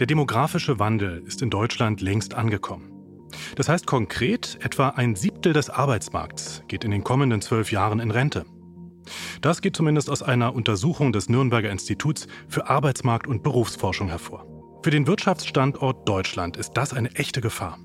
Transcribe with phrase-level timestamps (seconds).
[0.00, 2.90] Der demografische Wandel ist in Deutschland längst angekommen.
[3.56, 8.10] Das heißt konkret, etwa ein Siebtel des Arbeitsmarkts geht in den kommenden zwölf Jahren in
[8.10, 8.46] Rente.
[9.42, 14.46] Das geht zumindest aus einer Untersuchung des Nürnberger Instituts für Arbeitsmarkt- und Berufsforschung hervor.
[14.82, 17.78] Für den Wirtschaftsstandort Deutschland ist das eine echte Gefahr.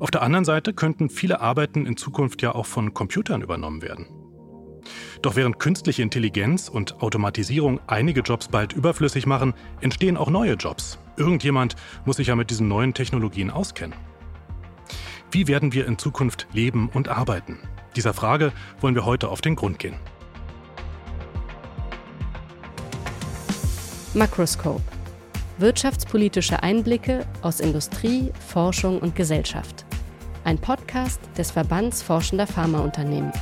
[0.00, 4.21] Auf der anderen Seite könnten viele Arbeiten in Zukunft ja auch von Computern übernommen werden.
[5.22, 10.98] Doch während künstliche Intelligenz und Automatisierung einige Jobs bald überflüssig machen, entstehen auch neue Jobs.
[11.16, 13.94] Irgendjemand muss sich ja mit diesen neuen Technologien auskennen.
[15.30, 17.58] Wie werden wir in Zukunft leben und arbeiten?
[17.96, 19.94] Dieser Frage wollen wir heute auf den Grund gehen.
[24.14, 24.82] Makroscope.
[25.58, 29.86] Wirtschaftspolitische Einblicke aus Industrie, Forschung und Gesellschaft.
[30.44, 33.32] Ein Podcast des Verbands Forschender Pharmaunternehmen.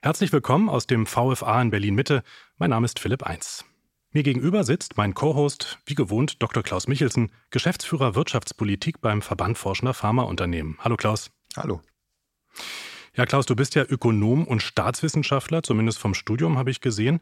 [0.00, 2.22] Herzlich willkommen aus dem VFA in Berlin Mitte.
[2.56, 3.64] Mein Name ist Philipp Eins.
[4.12, 6.62] Mir gegenüber sitzt mein Co-Host, wie gewohnt, Dr.
[6.62, 10.78] Klaus Michelsen, Geschäftsführer Wirtschaftspolitik beim Verband Forschender Pharmaunternehmen.
[10.78, 11.32] Hallo Klaus.
[11.56, 11.82] Hallo.
[13.16, 17.18] Ja, Klaus, du bist ja Ökonom und Staatswissenschaftler, zumindest vom Studium habe ich gesehen.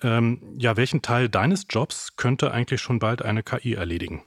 [0.00, 4.22] Ähm, ja, welchen Teil deines Jobs könnte eigentlich schon bald eine KI erledigen?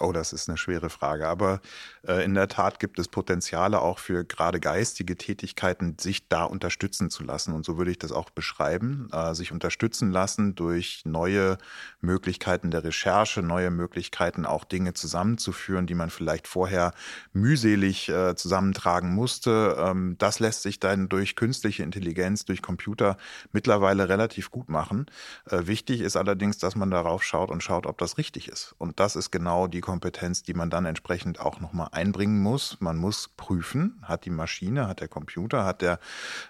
[0.00, 1.28] Oh, das ist eine schwere Frage.
[1.28, 1.60] Aber
[2.08, 7.10] äh, in der Tat gibt es Potenziale auch für gerade geistige Tätigkeiten, sich da unterstützen
[7.10, 7.52] zu lassen.
[7.52, 9.10] Und so würde ich das auch beschreiben.
[9.12, 11.58] Äh, sich unterstützen lassen durch neue
[12.00, 16.94] Möglichkeiten der Recherche, neue Möglichkeiten, auch Dinge zusammenzuführen, die man vielleicht vorher
[17.34, 19.76] mühselig äh, zusammentragen musste.
[19.78, 23.18] Ähm, das lässt sich dann durch künstliche Intelligenz, durch Computer
[23.52, 25.04] mittlerweile relativ gut machen.
[25.50, 28.74] Äh, wichtig ist allerdings, dass man darauf schaut und schaut, ob das richtig ist.
[28.78, 32.78] Und das ist genau die Kompetenz, die man dann entsprechend auch nochmal einbringen muss.
[32.80, 36.00] Man muss prüfen, hat die Maschine, hat der Computer, hat, der,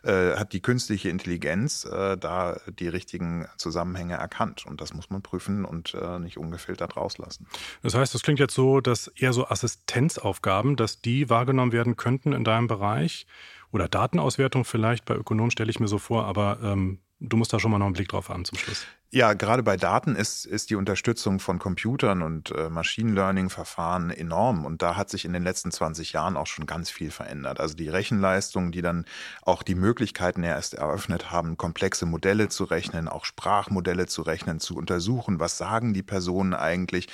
[0.05, 4.65] äh, hat die künstliche Intelligenz äh, da die richtigen Zusammenhänge erkannt.
[4.65, 7.48] Und das muss man prüfen und äh, nicht ungefiltert rauslassen.
[7.82, 12.32] Das heißt, das klingt jetzt so, dass eher so Assistenzaufgaben, dass die wahrgenommen werden könnten
[12.32, 13.26] in deinem Bereich
[13.72, 17.59] oder Datenauswertung vielleicht, bei Ökonomen stelle ich mir so vor, aber ähm, du musst da
[17.59, 18.87] schon mal noch einen Blick drauf haben zum Schluss.
[19.15, 24.65] Ja, gerade bei Daten ist, ist die Unterstützung von Computern und äh, Machine Learning-Verfahren enorm.
[24.65, 27.61] Und da hat sich in den letzten 20 Jahren auch schon ganz viel verändert.
[27.61, 29.05] Also die Rechenleistung, die dann
[29.43, 34.77] auch die Möglichkeiten erst eröffnet haben, komplexe Modelle zu rechnen, auch Sprachmodelle zu rechnen, zu
[34.77, 37.09] untersuchen, was sagen die Personen eigentlich,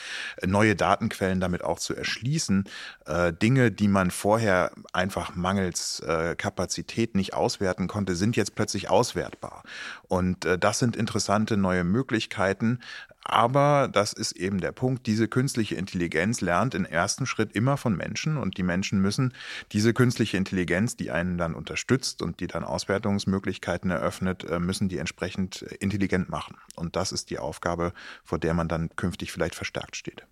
[0.47, 2.63] neue Datenquellen damit auch zu erschließen.
[3.07, 8.89] Äh, Dinge, die man vorher einfach mangels äh, Kapazität nicht auswerten konnte, sind jetzt plötzlich
[8.89, 9.65] auswertbar.
[10.09, 12.81] Und äh, das sind interessante neue Möglichkeiten.
[13.23, 17.95] Aber das ist eben der Punkt, diese künstliche Intelligenz lernt im ersten Schritt immer von
[17.95, 19.35] Menschen und die Menschen müssen
[19.73, 24.97] diese künstliche Intelligenz, die einen dann unterstützt und die dann Auswertungsmöglichkeiten eröffnet, äh, müssen die
[24.97, 26.57] entsprechend intelligent machen.
[26.75, 27.93] Und das ist die Aufgabe,
[28.25, 30.25] vor der man dann künftig vielleicht verstärkt steht.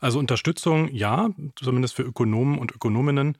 [0.00, 3.36] Also Unterstützung, ja, zumindest für Ökonomen und Ökonominnen.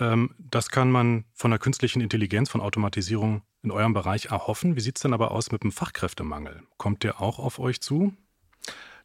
[0.00, 4.76] Ähm, das kann man von der künstlichen Intelligenz, von Automatisierung in eurem Bereich erhoffen.
[4.76, 6.62] Wie sieht es denn aber aus mit dem Fachkräftemangel?
[6.76, 8.12] Kommt der auch auf euch zu?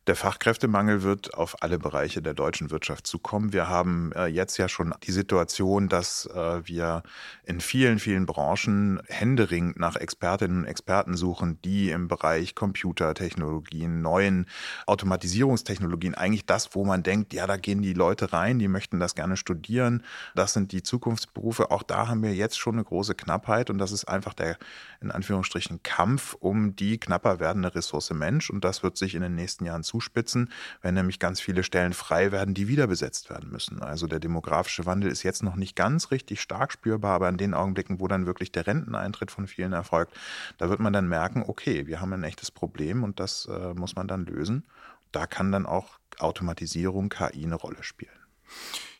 [0.06, 3.54] Der Fachkräftemangel wird auf alle Bereiche der deutschen Wirtschaft zukommen.
[3.54, 7.04] Wir haben äh, jetzt ja schon die Situation, dass äh, wir
[7.46, 14.48] in vielen, vielen Branchen händeringend nach Expertinnen und Experten suchen, die im Bereich Computertechnologien, neuen
[14.88, 19.16] Automatisierungstechnologien, eigentlich das, wo man denkt, ja, da gehen die Leute rein, die möchten das
[19.16, 20.04] gerne studieren.
[20.36, 21.72] Das sind die Zukunftsberufe.
[21.72, 24.58] Auch da haben wir jetzt schon eine große Knappheit und das ist einfach der,
[25.00, 29.36] in Anführungsstrichen, Kampf um die knapper werdende Ressource Mensch und das wird sich in den
[29.36, 30.50] nächsten Jahren zuspitzen,
[30.82, 33.84] wenn nämlich ganz viele Stellen frei werden, die wieder besetzt werden müssen.
[33.84, 37.54] Also der demografische Wandel ist jetzt noch nicht ganz richtig stark spürbar, aber in den
[37.54, 40.14] Augenblicken, wo dann wirklich der Renteneintritt von vielen erfolgt,
[40.58, 43.96] da wird man dann merken, okay, wir haben ein echtes Problem und das äh, muss
[43.96, 44.66] man dann lösen.
[45.12, 48.10] Da kann dann auch Automatisierung, KI eine Rolle spielen.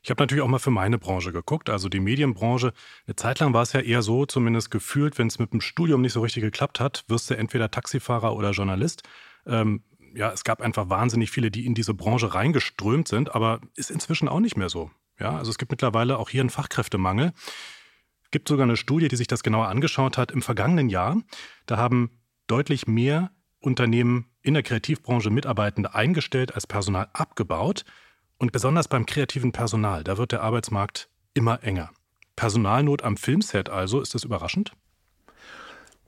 [0.04, 2.74] Ich habe natürlich auch mal für meine Branche geguckt, also die Medienbranche.
[3.08, 6.02] Eine Zeit lang war es ja eher so, zumindest gefühlt, wenn es mit dem Studium
[6.02, 9.04] nicht so richtig geklappt hat, wirst du entweder Taxifahrer oder Journalist.
[9.46, 9.82] Ähm,
[10.14, 14.28] ja, es gab einfach wahnsinnig viele, die in diese Branche reingeströmt sind, aber ist inzwischen
[14.28, 14.92] auch nicht mehr so.
[15.20, 17.34] Ja, also es gibt mittlerweile auch hier einen Fachkräftemangel.
[18.24, 20.32] Es gibt sogar eine Studie, die sich das genauer angeschaut hat.
[20.32, 21.18] Im vergangenen Jahr,
[21.66, 27.86] da haben deutlich mehr Unternehmen in der Kreativbranche Mitarbeitende eingestellt als Personal abgebaut.
[28.38, 31.92] Und besonders beim kreativen Personal, da wird der Arbeitsmarkt immer enger.
[32.36, 34.74] Personalnot am Filmset also, ist das überraschend?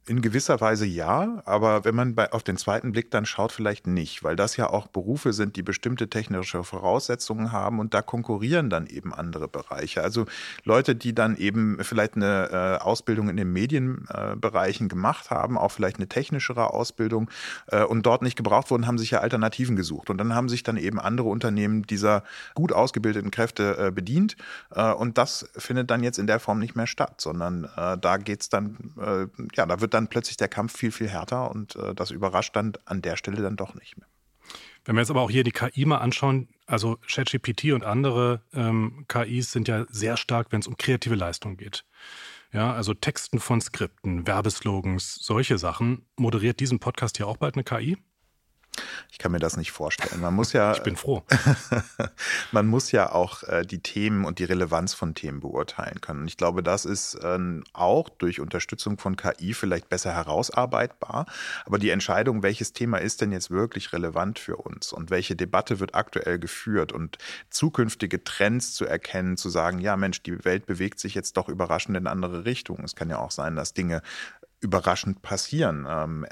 [0.07, 3.87] In gewisser Weise ja, aber wenn man bei, auf den zweiten Blick dann schaut, vielleicht
[3.87, 8.69] nicht, weil das ja auch Berufe sind, die bestimmte technische Voraussetzungen haben und da konkurrieren
[8.69, 10.03] dann eben andere Bereiche.
[10.03, 10.27] Also
[10.63, 15.71] Leute, die dann eben vielleicht eine äh, Ausbildung in den Medienbereichen äh, gemacht haben, auch
[15.71, 17.31] vielleicht eine technischere Ausbildung
[17.71, 20.11] äh, und dort nicht gebraucht wurden, haben sich ja Alternativen gesucht.
[20.11, 22.23] Und dann haben sich dann eben andere Unternehmen dieser
[22.53, 24.37] gut ausgebildeten Kräfte äh, bedient.
[24.69, 28.17] Äh, und das findet dann jetzt in der Form nicht mehr statt, sondern äh, da
[28.17, 28.77] geht's dann,
[29.55, 32.73] ja, da wird dann plötzlich der Kampf viel, viel härter und äh, das überrascht dann
[32.85, 34.07] an der Stelle dann doch nicht mehr.
[34.83, 39.05] Wenn wir jetzt aber auch hier die KI mal anschauen, also ChatGPT und andere ähm,
[39.07, 41.85] KIs sind ja sehr stark, wenn es um kreative Leistung geht.
[42.51, 46.05] Ja, also Texten von Skripten, Werbeslogans, solche Sachen.
[46.17, 47.97] Moderiert diesen Podcast hier auch bald eine KI?
[49.11, 50.21] Ich kann mir das nicht vorstellen.
[50.21, 50.73] Man muss ja.
[50.73, 51.23] ich bin froh.
[52.51, 56.21] man muss ja auch äh, die Themen und die Relevanz von Themen beurteilen können.
[56.21, 57.39] Und ich glaube, das ist äh,
[57.73, 61.25] auch durch Unterstützung von KI vielleicht besser herausarbeitbar.
[61.65, 65.79] Aber die Entscheidung, welches Thema ist denn jetzt wirklich relevant für uns und welche Debatte
[65.79, 67.17] wird aktuell geführt und
[67.49, 71.97] zukünftige Trends zu erkennen, zu sagen, ja Mensch, die Welt bewegt sich jetzt doch überraschend
[71.97, 72.83] in andere Richtungen.
[72.83, 74.01] Es kann ja auch sein, dass Dinge
[74.61, 75.85] überraschend passieren.
[75.87, 76.25] Ähm,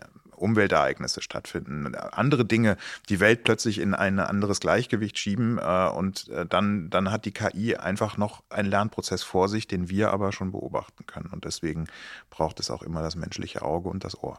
[0.44, 2.78] Umweltereignisse stattfinden, andere Dinge
[3.10, 7.32] die Welt plötzlich in ein anderes Gleichgewicht schieben äh, und äh, dann, dann hat die
[7.32, 11.30] KI einfach noch einen Lernprozess vor sich, den wir aber schon beobachten können.
[11.32, 11.88] Und deswegen
[12.30, 14.38] braucht es auch immer das menschliche Auge und das Ohr.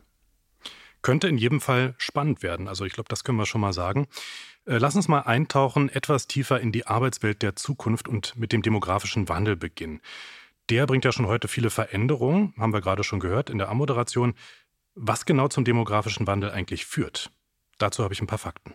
[1.02, 2.68] Könnte in jedem Fall spannend werden.
[2.68, 4.06] Also ich glaube, das können wir schon mal sagen.
[4.66, 8.62] Äh, lass uns mal eintauchen, etwas tiefer in die Arbeitswelt der Zukunft und mit dem
[8.62, 10.00] demografischen Wandel beginnen.
[10.70, 14.34] Der bringt ja schon heute viele Veränderungen, haben wir gerade schon gehört in der Ammoderation
[14.94, 17.30] was genau zum demografischen Wandel eigentlich führt.
[17.78, 18.74] Dazu habe ich ein paar Fakten.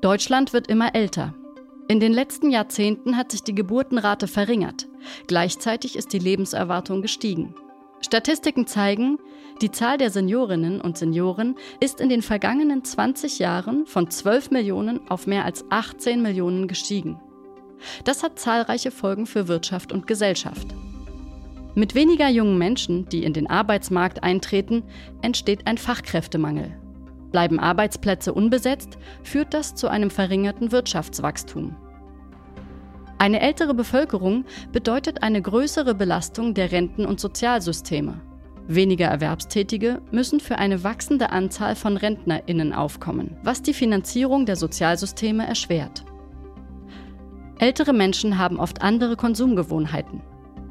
[0.00, 1.34] Deutschland wird immer älter.
[1.88, 4.86] In den letzten Jahrzehnten hat sich die Geburtenrate verringert.
[5.26, 7.54] Gleichzeitig ist die Lebenserwartung gestiegen.
[8.00, 9.18] Statistiken zeigen,
[9.62, 15.08] die Zahl der Seniorinnen und Senioren ist in den vergangenen 20 Jahren von 12 Millionen
[15.08, 17.20] auf mehr als 18 Millionen gestiegen.
[18.04, 20.74] Das hat zahlreiche Folgen für Wirtschaft und Gesellschaft.
[21.78, 24.82] Mit weniger jungen Menschen, die in den Arbeitsmarkt eintreten,
[25.20, 26.74] entsteht ein Fachkräftemangel.
[27.32, 31.76] Bleiben Arbeitsplätze unbesetzt, führt das zu einem verringerten Wirtschaftswachstum.
[33.18, 38.22] Eine ältere Bevölkerung bedeutet eine größere Belastung der Renten- und Sozialsysteme.
[38.66, 45.46] Weniger Erwerbstätige müssen für eine wachsende Anzahl von Rentnerinnen aufkommen, was die Finanzierung der Sozialsysteme
[45.46, 46.06] erschwert.
[47.58, 50.22] Ältere Menschen haben oft andere Konsumgewohnheiten.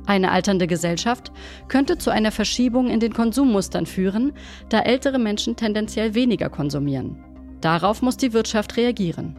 [0.06, 1.32] Eine alternde Gesellschaft
[1.68, 4.34] könnte zu einer Verschiebung in den Konsummustern führen,
[4.70, 7.24] da ältere Menschen tendenziell weniger konsumieren.
[7.62, 9.36] Darauf muss die Wirtschaft reagieren.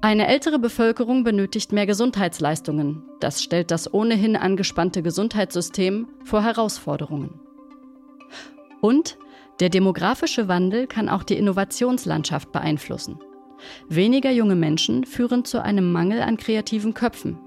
[0.00, 3.04] Eine ältere Bevölkerung benötigt mehr Gesundheitsleistungen.
[3.20, 7.38] Das stellt das ohnehin angespannte Gesundheitssystem vor Herausforderungen.
[8.80, 9.16] Und
[9.60, 13.20] der demografische Wandel kann auch die Innovationslandschaft beeinflussen.
[13.88, 17.38] Weniger junge Menschen führen zu einem Mangel an kreativen Köpfen,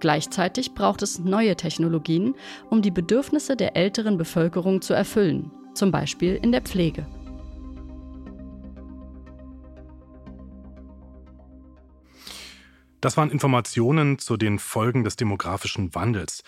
[0.00, 2.34] Gleichzeitig braucht es neue Technologien,
[2.70, 7.06] um die Bedürfnisse der älteren Bevölkerung zu erfüllen, zum Beispiel in der Pflege.
[13.00, 16.42] Das waren Informationen zu den Folgen des demografischen Wandels.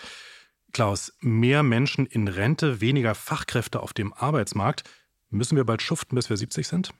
[0.73, 4.83] Klaus, mehr Menschen in Rente, weniger Fachkräfte auf dem Arbeitsmarkt.
[5.29, 6.93] Müssen wir bald schuften, bis wir 70 sind?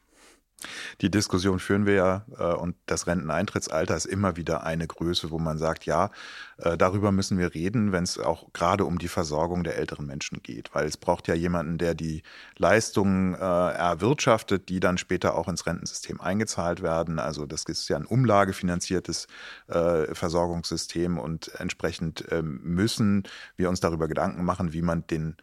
[1.01, 5.39] Die Diskussion führen wir ja äh, und das Renteneintrittsalter ist immer wieder eine Größe, wo
[5.39, 6.11] man sagt, ja,
[6.57, 10.41] äh, darüber müssen wir reden, wenn es auch gerade um die Versorgung der älteren Menschen
[10.43, 12.23] geht, weil es braucht ja jemanden, der die
[12.57, 17.19] Leistungen äh, erwirtschaftet, die dann später auch ins Rentensystem eingezahlt werden.
[17.19, 19.27] Also das ist ja ein umlagefinanziertes
[19.67, 23.23] Versorgungssystem und entsprechend ähm, müssen
[23.55, 25.37] wir uns darüber Gedanken machen, wie man den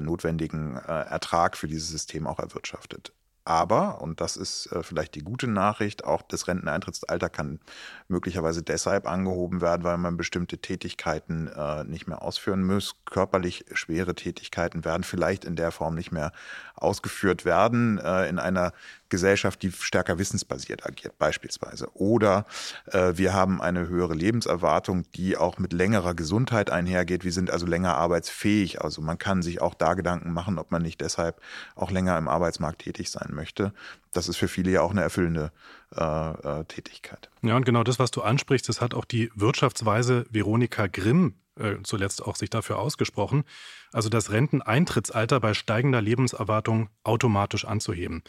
[0.00, 3.12] notwendigen Ertrag für dieses System auch erwirtschaftet.
[3.44, 7.58] Aber, und das ist äh, vielleicht die gute Nachricht, auch das Renteneintrittsalter kann
[8.06, 12.94] möglicherweise deshalb angehoben werden, weil man bestimmte Tätigkeiten äh, nicht mehr ausführen muss.
[13.04, 16.30] Körperlich schwere Tätigkeiten werden vielleicht in der Form nicht mehr
[16.76, 18.72] ausgeführt werden äh, in einer
[19.12, 21.94] Gesellschaft, die stärker wissensbasiert agiert, beispielsweise.
[21.94, 22.46] Oder
[22.86, 27.22] äh, wir haben eine höhere Lebenserwartung, die auch mit längerer Gesundheit einhergeht.
[27.22, 28.80] Wir sind also länger arbeitsfähig.
[28.80, 31.42] Also man kann sich auch da Gedanken machen, ob man nicht deshalb
[31.76, 33.74] auch länger im Arbeitsmarkt tätig sein möchte.
[34.12, 35.52] Das ist für viele ja auch eine erfüllende
[35.94, 37.30] äh, äh, Tätigkeit.
[37.42, 41.76] Ja, und genau das, was du ansprichst, das hat auch die Wirtschaftsweise Veronika Grimm äh,
[41.82, 43.44] zuletzt auch sich dafür ausgesprochen,
[43.92, 48.22] also das Renteneintrittsalter bei steigender Lebenserwartung automatisch anzuheben.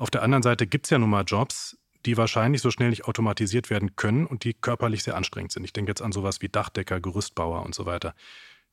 [0.00, 1.76] Auf der anderen Seite gibt es ja nun mal Jobs,
[2.06, 5.62] die wahrscheinlich so schnell nicht automatisiert werden können und die körperlich sehr anstrengend sind.
[5.64, 8.14] Ich denke jetzt an sowas wie Dachdecker, Gerüstbauer und so weiter.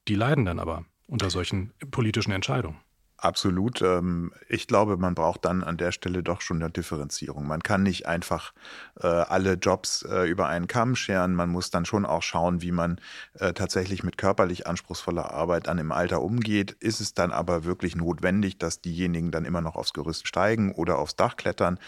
[0.07, 2.79] Die leiden dann aber unter solchen politischen Entscheidungen.
[3.19, 3.81] Absolut.
[3.81, 7.47] Ähm, ich glaube, man braucht dann an der Stelle doch schon eine Differenzierung.
[7.47, 8.53] Man kann nicht einfach
[9.01, 11.33] äh, alle Jobs äh, über einen Kamm scheren.
[11.33, 13.01] Man muss dann schon auch schauen, wie man
[13.39, 16.73] äh, tatsächlich mit körperlich anspruchsvoller Arbeit dann im Alter umgeht.
[16.79, 20.99] Ist es dann aber wirklich notwendig, dass diejenigen dann immer noch aufs Gerüst steigen oder
[20.99, 21.79] aufs Dach klettern?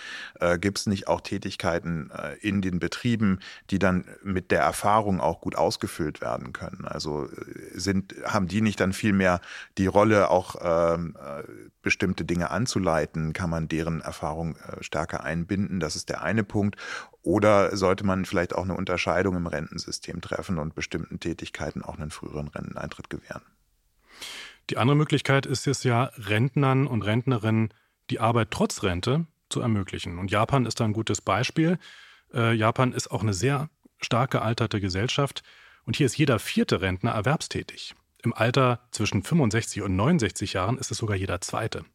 [0.59, 5.55] Gibt es nicht auch Tätigkeiten in den Betrieben, die dann mit der Erfahrung auch gut
[5.55, 6.85] ausgefüllt werden können?
[6.85, 7.27] Also
[7.73, 9.41] sind, haben die nicht dann viel mehr
[9.77, 11.18] die Rolle auch ähm, äh,
[11.81, 15.79] bestimmte Dinge anzuleiten, kann man deren Erfahrung äh, stärker einbinden.
[15.79, 16.77] Das ist der eine Punkt.
[17.21, 22.11] Oder sollte man vielleicht auch eine Unterscheidung im Rentensystem treffen und bestimmten Tätigkeiten auch einen
[22.11, 23.43] früheren Renteneintritt gewähren?
[24.69, 27.73] Die andere Möglichkeit ist es ja, Rentnern und Rentnerinnen
[28.09, 30.19] die Arbeit trotz Rente zu ermöglichen.
[30.19, 31.79] Und Japan ist da ein gutes Beispiel.
[32.33, 35.43] Äh, Japan ist auch eine sehr stark gealterte Gesellschaft.
[35.85, 37.95] Und hier ist jeder vierte Rentner erwerbstätig.
[38.21, 41.85] Im Alter zwischen 65 und 69 Jahren ist es sogar jeder zweite.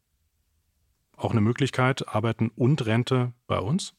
[1.15, 3.93] Auch eine Möglichkeit, Arbeiten und Rente bei uns?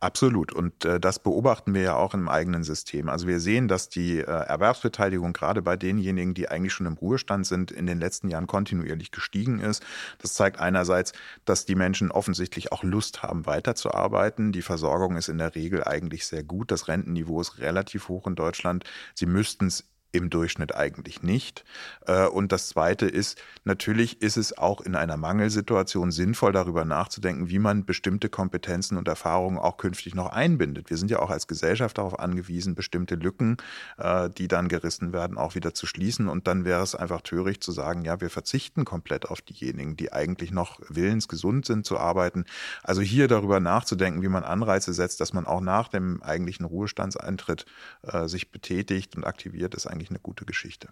[0.00, 0.52] Absolut.
[0.52, 3.08] Und äh, das beobachten wir ja auch im eigenen System.
[3.08, 7.46] Also wir sehen, dass die äh, Erwerbsbeteiligung gerade bei denjenigen, die eigentlich schon im Ruhestand
[7.46, 9.84] sind, in den letzten Jahren kontinuierlich gestiegen ist.
[10.18, 11.12] Das zeigt einerseits,
[11.44, 14.52] dass die Menschen offensichtlich auch Lust haben, weiterzuarbeiten.
[14.52, 16.70] Die Versorgung ist in der Regel eigentlich sehr gut.
[16.70, 18.84] Das Rentenniveau ist relativ hoch in Deutschland.
[19.14, 21.64] Sie müssten es im Durchschnitt eigentlich nicht.
[22.06, 27.48] Äh, und das Zweite ist, natürlich ist es auch in einer Mangelsituation sinnvoll, darüber nachzudenken,
[27.48, 30.90] wie man bestimmte Kompetenzen und Erfahrungen auch künftig noch einbindet.
[30.90, 33.58] Wir sind ja auch als Gesellschaft darauf angewiesen, bestimmte Lücken,
[33.98, 36.28] äh, die dann gerissen werden, auch wieder zu schließen.
[36.28, 40.12] Und dann wäre es einfach töricht zu sagen, ja, wir verzichten komplett auf diejenigen, die
[40.12, 42.44] eigentlich noch willensgesund sind zu arbeiten.
[42.82, 47.66] Also hier darüber nachzudenken, wie man Anreize setzt, dass man auch nach dem eigentlichen Ruhestandseintritt
[48.02, 50.88] äh, sich betätigt und aktiviert, ist eigentlich eigentlich eine gute Geschichte.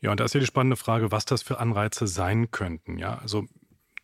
[0.00, 2.98] Ja, und da ist ja die spannende Frage, was das für Anreize sein könnten.
[2.98, 3.46] Ja, also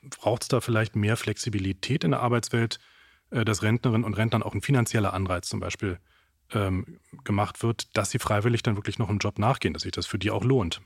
[0.02, 2.78] braucht es da vielleicht mehr Flexibilität in der Arbeitswelt,
[3.30, 5.98] äh, dass Rentnerinnen und Rentnern auch ein finanzieller Anreiz zum Beispiel
[6.52, 10.06] ähm, gemacht wird, dass sie freiwillig dann wirklich noch einem Job nachgehen, dass sich das
[10.06, 10.80] für die auch lohnt?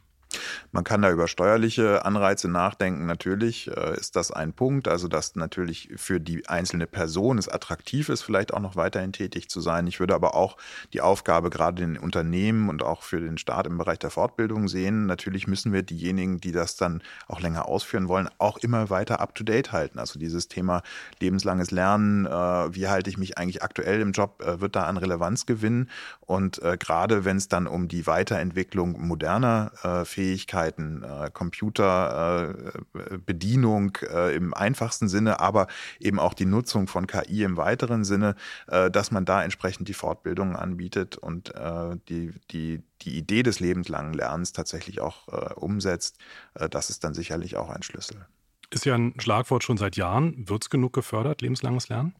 [0.73, 3.07] Man kann da über steuerliche Anreize nachdenken.
[3.07, 8.09] Natürlich äh, ist das ein Punkt, also dass natürlich für die einzelne Person es attraktiv
[8.09, 9.87] ist, vielleicht auch noch weiterhin tätig zu sein.
[9.87, 10.57] Ich würde aber auch
[10.93, 15.07] die Aufgabe gerade den Unternehmen und auch für den Staat im Bereich der Fortbildung sehen.
[15.07, 19.73] Natürlich müssen wir diejenigen, die das dann auch länger ausführen wollen, auch immer weiter up-to-date
[19.73, 19.99] halten.
[19.99, 20.83] Also dieses Thema
[21.21, 24.97] lebenslanges Lernen, äh, wie halte ich mich eigentlich aktuell im Job, äh, wird da an
[24.97, 25.91] Relevanz gewinnen.
[26.21, 29.73] Und gerade wenn es dann um die Weiterentwicklung moderner
[30.05, 35.67] Fähigkeiten Fähigkeiten, äh, Computerbedienung äh, äh, im einfachsten Sinne, aber
[36.01, 38.35] eben auch die Nutzung von KI im weiteren Sinne,
[38.69, 43.61] äh, dass man da entsprechend die Fortbildungen anbietet und äh, die, die, die Idee des
[43.61, 46.19] lebenslangen Lernens tatsächlich auch umsetzt.
[46.55, 48.27] das ist dann sicherlich auch ein Schlüssel.
[48.71, 50.49] Ist ja ein Schlagwort schon seit Jahren.
[50.49, 52.15] Wird es genug gefördert, lebenslanges Lernen?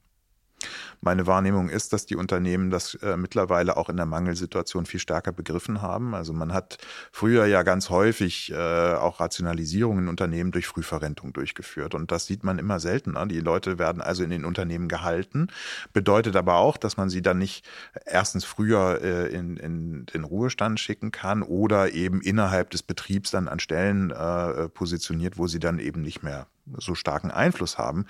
[1.00, 5.33] Meine Wahrnehmung ist, dass die Unternehmen das äh, mittlerweile auch in der Mangelsituation viel stärker
[5.33, 6.14] begriffen haben.
[6.14, 6.78] Also man hat
[7.11, 11.95] früher ja ganz häufig äh, auch Rationalisierungen in Unternehmen durch Frühverrentung durchgeführt.
[11.95, 13.26] Und das sieht man immer seltener.
[13.26, 15.49] Die Leute werden also in den Unternehmen gehalten.
[15.92, 17.69] Bedeutet aber auch, dass man sie dann nicht
[18.07, 23.49] erstens früher äh, in, in den Ruhestand schicken kann oder eben innerhalb des Betriebs dann
[23.49, 26.47] an Stellen äh, positioniert, wo sie dann eben nicht mehr
[26.78, 28.07] so starken Einfluss haben.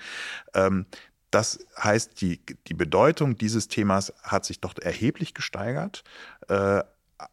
[0.53, 0.85] Ähm,
[1.33, 6.03] das heißt, die, die Bedeutung dieses Themas hat sich doch erheblich gesteigert.
[6.47, 6.83] Äh,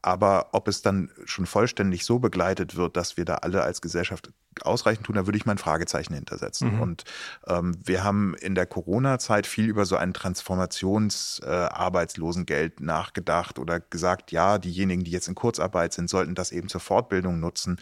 [0.03, 4.31] aber ob es dann schon vollständig so begleitet wird, dass wir da alle als Gesellschaft
[4.63, 6.77] ausreichend tun, da würde ich mal ein Fragezeichen hintersetzen.
[6.77, 6.81] Mhm.
[6.81, 7.05] Und
[7.47, 14.31] ähm, wir haben in der Corona-Zeit viel über so ein Transformationsarbeitslosengeld äh, nachgedacht oder gesagt,
[14.33, 17.79] ja, diejenigen, die jetzt in Kurzarbeit sind, sollten das eben zur Fortbildung nutzen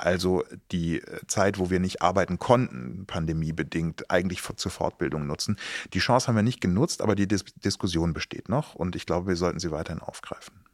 [0.00, 5.56] also die äh, Zeit, wo wir nicht arbeiten konnten, pandemiebedingt, eigentlich zur Fortbildung nutzen.
[5.92, 9.28] Die Chance haben wir nicht genutzt, aber die Dis Diskussion besteht noch und ich glaube,
[9.28, 10.64] wir sollten sie weiterhin aufgreifen.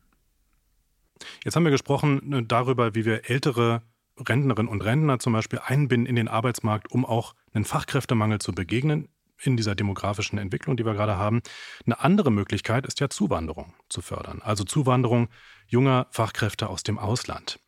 [1.44, 3.82] Jetzt haben wir gesprochen äh, darüber, wie wir ältere
[4.18, 9.08] Rentnerinnen und Rentner zum Beispiel einbinden in den Arbeitsmarkt, um auch einen Fachkräftemangel zu begegnen
[9.42, 11.42] in dieser demografischen Entwicklung, die wir gerade haben.
[11.84, 15.28] Eine andere Möglichkeit ist ja Zuwanderung zu fördern, also Zuwanderung
[15.66, 17.58] junger Fachkräfte aus dem Ausland.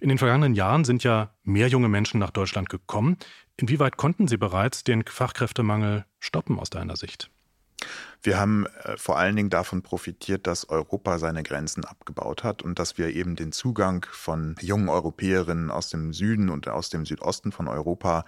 [0.00, 3.16] In den vergangenen Jahren sind ja mehr junge Menschen nach Deutschland gekommen.
[3.56, 7.30] Inwieweit konnten Sie bereits den Fachkräftemangel stoppen aus deiner Sicht?
[8.22, 12.78] Wir haben äh, vor allen Dingen davon profitiert, dass Europa seine Grenzen abgebaut hat und
[12.78, 17.52] dass wir eben den Zugang von jungen Europäerinnen aus dem Süden und aus dem Südosten
[17.52, 18.24] von Europa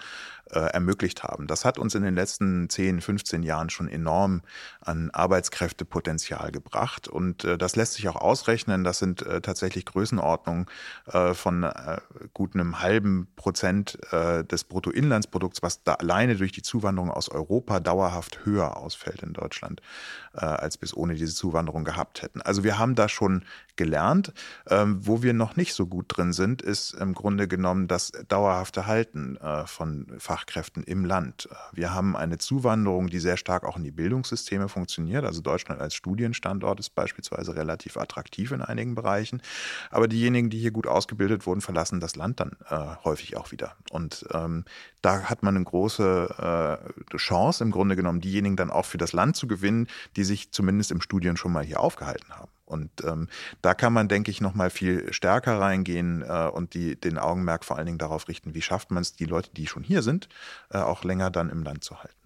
[0.51, 1.47] äh, ermöglicht haben.
[1.47, 4.43] Das hat uns in den letzten 10, 15 Jahren schon enorm
[4.81, 7.09] an Arbeitskräftepotenzial gebracht.
[7.09, 8.85] Und äh, das lässt sich auch ausrechnen.
[8.85, 10.67] Das sind äh, tatsächlich Größenordnungen
[11.07, 11.99] äh, von äh,
[12.35, 17.81] gut einem halben Prozent äh, des Bruttoinlandsprodukts, was da alleine durch die Zuwanderung aus Europa
[17.81, 19.81] dauerhaft höher ausfällt in Deutschland,
[20.33, 22.41] als bis ohne diese Zuwanderung gehabt hätten.
[22.41, 23.45] Also wir haben da schon
[23.77, 24.33] gelernt.
[24.69, 28.87] Ähm, wo wir noch nicht so gut drin sind, ist im Grunde genommen das dauerhafte
[28.87, 30.32] Halten von Fachkräften
[30.87, 31.49] im Land.
[31.73, 35.25] Wir haben eine Zuwanderung, die sehr stark auch in die Bildungssysteme funktioniert.
[35.25, 39.43] Also Deutschland als Studienstandort ist beispielsweise relativ attraktiv in einigen Bereichen.
[39.91, 43.77] Aber diejenigen, die hier gut ausgebildet wurden, verlassen das Land dann äh, häufig auch wieder.
[43.91, 44.65] Und ähm,
[45.01, 46.81] da hat man eine große
[47.13, 50.53] äh, Chance, im Grunde genommen, diejenigen dann auch für das Land zu gewinnen, die sich
[50.53, 52.51] zumindest im Studium schon mal hier aufgehalten haben.
[52.73, 53.29] Und ähm,
[53.61, 57.65] da kann man, denke ich, noch mal viel stärker reingehen äh, und die, den Augenmerk
[57.65, 60.29] vor allen Dingen darauf richten, wie schafft man es, die Leute, die schon hier sind,
[60.71, 62.17] äh, auch länger dann im Land zu halten.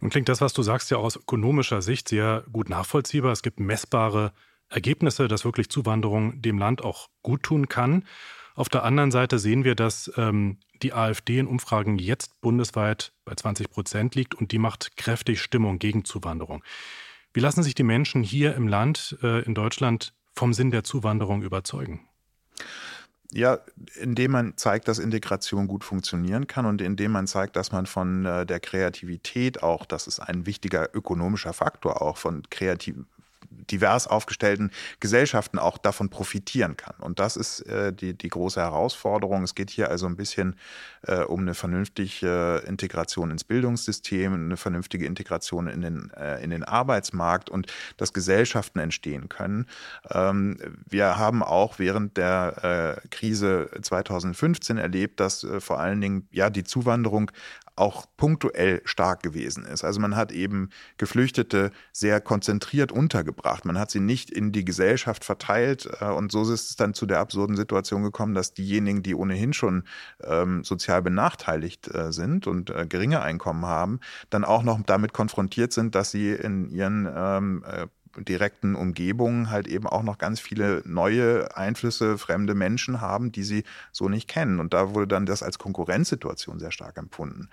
[0.00, 3.32] Nun klingt das, was du sagst, ja aus ökonomischer Sicht sehr gut nachvollziehbar.
[3.32, 4.32] Es gibt messbare
[4.68, 8.04] Ergebnisse, dass wirklich Zuwanderung dem Land auch gut tun kann.
[8.54, 13.34] Auf der anderen Seite sehen wir, dass ähm, die AfD in Umfragen jetzt bundesweit bei
[13.34, 16.62] 20 Prozent liegt und die macht kräftig Stimmung gegen Zuwanderung.
[17.36, 21.42] Wie lassen sich die Menschen hier im Land, äh, in Deutschland, vom Sinn der Zuwanderung
[21.42, 22.08] überzeugen?
[23.30, 23.58] Ja,
[24.00, 28.24] indem man zeigt, dass Integration gut funktionieren kann und indem man zeigt, dass man von
[28.24, 32.96] äh, der Kreativität auch, das ist ein wichtiger ökonomischer Faktor auch, von kreativ,
[33.70, 34.70] divers aufgestellten
[35.00, 36.94] Gesellschaften auch davon profitieren kann.
[36.98, 39.42] Und das ist äh, die, die große Herausforderung.
[39.42, 40.56] Es geht hier also ein bisschen
[41.02, 46.64] äh, um eine vernünftige Integration ins Bildungssystem, eine vernünftige Integration in den, äh, in den
[46.64, 49.66] Arbeitsmarkt und dass Gesellschaften entstehen können.
[50.10, 50.58] Ähm,
[50.88, 56.50] wir haben auch während der äh, Krise 2015 erlebt, dass äh, vor allen Dingen ja
[56.50, 57.30] die Zuwanderung
[57.76, 59.84] auch punktuell stark gewesen ist.
[59.84, 63.64] Also man hat eben Geflüchtete sehr konzentriert untergebracht.
[63.64, 67.06] Man hat sie nicht in die Gesellschaft verteilt äh, und so ist es dann zu
[67.06, 69.84] der absurden Situation gekommen, dass diejenigen, die ohnehin schon
[70.24, 75.72] ähm, sozial benachteiligt äh, sind und äh, geringe Einkommen haben, dann auch noch damit konfrontiert
[75.72, 77.86] sind, dass sie in ihren ähm, äh,
[78.24, 83.64] direkten Umgebungen halt eben auch noch ganz viele neue Einflüsse, fremde Menschen haben, die sie
[83.92, 84.60] so nicht kennen.
[84.60, 87.48] Und da wurde dann das als Konkurrenzsituation sehr stark empfunden.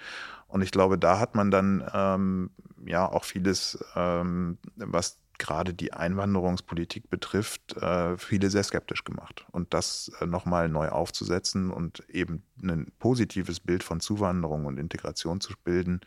[0.47, 2.51] Und ich glaube, da hat man dann ähm,
[2.85, 9.45] ja auch vieles, ähm, was gerade die Einwanderungspolitik betrifft, äh, viele sehr skeptisch gemacht.
[9.51, 15.41] Und das äh, nochmal neu aufzusetzen und eben ein positives Bild von Zuwanderung und Integration
[15.41, 16.01] zu bilden,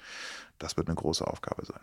[0.59, 1.81] das wird eine große Aufgabe sein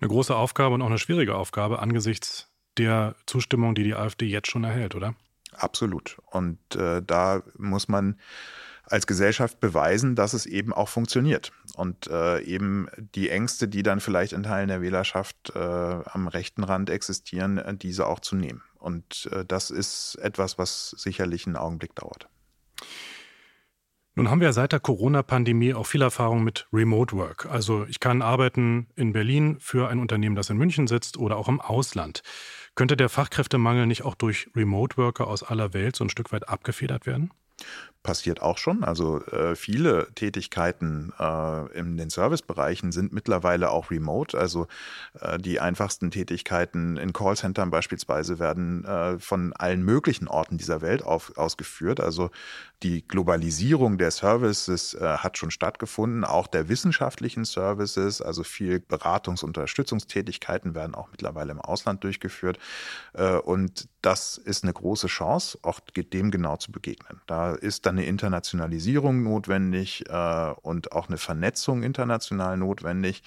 [0.00, 2.48] eine große Aufgabe und auch eine schwierige Aufgabe angesichts
[2.78, 5.14] der Zustimmung, die die AfD jetzt schon erhält, oder?
[5.52, 6.18] Absolut.
[6.26, 8.20] Und äh, da muss man
[8.84, 11.52] als Gesellschaft beweisen, dass es eben auch funktioniert.
[11.74, 16.62] Und äh, eben die Ängste, die dann vielleicht in Teilen der Wählerschaft äh, am rechten
[16.62, 18.62] Rand existieren, äh, diese auch zu nehmen.
[18.78, 22.28] Und äh, das ist etwas, was sicherlich einen Augenblick dauert.
[24.18, 27.44] Nun haben wir seit der Corona-Pandemie auch viel Erfahrung mit Remote Work.
[27.50, 31.48] Also ich kann arbeiten in Berlin für ein Unternehmen, das in München sitzt oder auch
[31.48, 32.22] im Ausland.
[32.74, 36.48] Könnte der Fachkräftemangel nicht auch durch Remote Worker aus aller Welt so ein Stück weit
[36.48, 37.30] abgefedert werden?
[38.06, 38.84] Passiert auch schon.
[38.84, 44.38] Also äh, viele Tätigkeiten äh, in den Servicebereichen sind mittlerweile auch remote.
[44.38, 44.68] Also
[45.20, 51.02] äh, die einfachsten Tätigkeiten in Callcentern beispielsweise werden äh, von allen möglichen Orten dieser Welt
[51.02, 51.98] auf, ausgeführt.
[51.98, 52.30] Also
[52.84, 58.22] die Globalisierung der Services äh, hat schon stattgefunden, auch der wissenschaftlichen Services.
[58.22, 62.60] Also viel Beratungs- und Unterstützungstätigkeiten werden auch mittlerweile im Ausland durchgeführt.
[63.14, 67.20] Äh, und das ist eine große Chance, auch dem genau zu begegnen.
[67.26, 73.22] Da ist dann eine Internationalisierung notwendig äh, und auch eine Vernetzung international notwendig.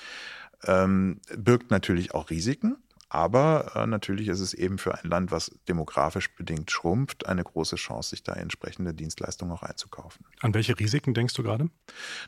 [0.65, 2.77] Ähm, birgt natürlich auch Risiken.
[3.11, 7.75] Aber äh, natürlich ist es eben für ein Land, was demografisch bedingt schrumpft, eine große
[7.75, 10.25] Chance, sich da entsprechende Dienstleistungen auch einzukaufen.
[10.41, 11.69] An welche Risiken denkst du gerade?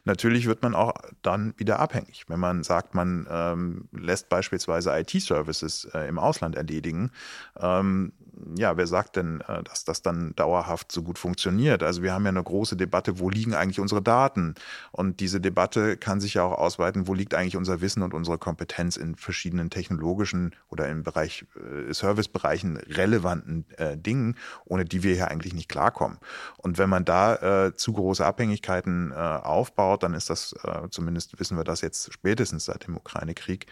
[0.05, 2.25] Natürlich wird man auch dann wieder abhängig.
[2.29, 7.11] Wenn man sagt, man ähm, lässt beispielsweise IT-Services äh, im Ausland erledigen,
[7.59, 8.13] ähm,
[8.57, 11.83] ja, wer sagt denn, äh, dass das dann dauerhaft so gut funktioniert?
[11.83, 14.55] Also wir haben ja eine große Debatte, wo liegen eigentlich unsere Daten?
[14.91, 18.37] Und diese Debatte kann sich ja auch ausweiten, wo liegt eigentlich unser Wissen und unsere
[18.37, 25.15] Kompetenz in verschiedenen technologischen oder im Bereich äh, Servicebereichen relevanten äh, Dingen, ohne die wir
[25.15, 26.17] hier eigentlich nicht klarkommen.
[26.57, 30.55] Und wenn man da äh, zu große Abhängigkeiten äh, aufbaut, dann ist das,
[30.89, 33.65] zumindest wissen wir das jetzt spätestens seit dem Ukraine-Krieg,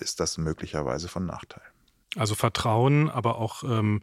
[0.00, 1.62] ist das möglicherweise von Nachteil.
[2.16, 4.02] Also Vertrauen, aber auch ähm,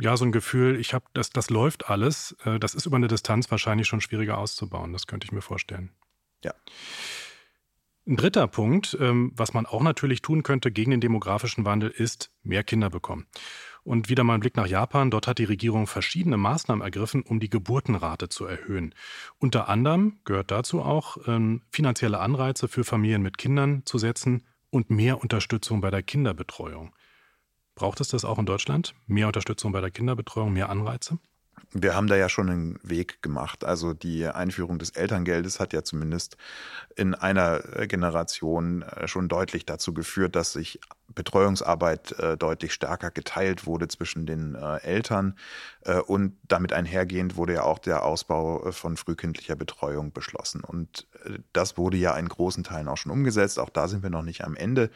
[0.00, 2.36] ja so ein Gefühl, ich habe das, das läuft alles.
[2.44, 4.92] Äh, das ist über eine Distanz wahrscheinlich schon schwieriger auszubauen.
[4.92, 5.90] Das könnte ich mir vorstellen.
[6.44, 6.54] Ja.
[8.08, 12.30] Ein dritter Punkt, ähm, was man auch natürlich tun könnte gegen den demografischen Wandel, ist
[12.44, 13.26] mehr Kinder bekommen.
[13.82, 15.10] Und wieder mal ein Blick nach Japan.
[15.10, 18.94] Dort hat die Regierung verschiedene Maßnahmen ergriffen, um die Geburtenrate zu erhöhen.
[19.38, 24.90] Unter anderem gehört dazu auch, ähm, finanzielle Anreize für Familien mit Kindern zu setzen und
[24.90, 26.94] mehr Unterstützung bei der Kinderbetreuung.
[27.76, 28.94] Braucht es das auch in Deutschland?
[29.06, 31.18] Mehr Unterstützung bei der Kinderbetreuung, mehr Anreize?
[31.72, 33.64] Wir haben da ja schon einen Weg gemacht.
[33.64, 36.38] Also die Einführung des Elterngeldes hat ja zumindest
[36.96, 40.80] in einer Generation äh, schon deutlich dazu geführt, dass sich
[41.14, 45.36] Betreuungsarbeit äh, deutlich stärker geteilt wurde zwischen den äh, Eltern.
[45.82, 50.62] Äh, und damit einhergehend wurde ja auch der Ausbau äh, von frühkindlicher Betreuung beschlossen.
[50.62, 53.58] Und äh, das wurde ja in großen Teilen auch schon umgesetzt.
[53.58, 54.90] Auch da sind wir noch nicht am Ende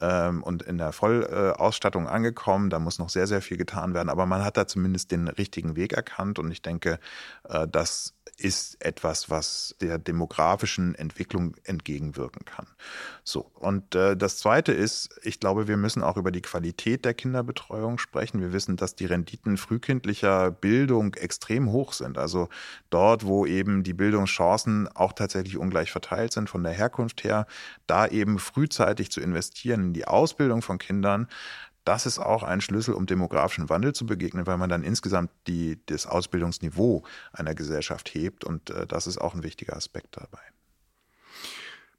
[0.00, 2.70] ähm, und in der Vollausstattung angekommen.
[2.70, 4.08] Da muss noch sehr, sehr viel getan werden.
[4.08, 6.38] Aber man hat da zumindest den richtigen Weg erkannt.
[6.38, 6.98] Und ich denke,
[7.48, 12.66] äh, dass ist etwas, was der demografischen Entwicklung entgegenwirken kann.
[13.22, 17.14] So, und äh, das Zweite ist, ich glaube, wir müssen auch über die Qualität der
[17.14, 18.40] Kinderbetreuung sprechen.
[18.40, 22.18] Wir wissen, dass die Renditen frühkindlicher Bildung extrem hoch sind.
[22.18, 22.48] Also
[22.90, 27.46] dort, wo eben die Bildungschancen auch tatsächlich ungleich verteilt sind von der Herkunft her,
[27.86, 31.28] da eben frühzeitig zu investieren in die Ausbildung von Kindern,
[31.84, 35.78] das ist auch ein Schlüssel, um demografischen Wandel zu begegnen, weil man dann insgesamt die,
[35.86, 38.44] das Ausbildungsniveau einer Gesellschaft hebt.
[38.44, 40.40] Und äh, das ist auch ein wichtiger Aspekt dabei.